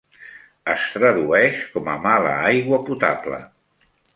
[0.75, 3.43] Es tradueix com a "mala aigua potable".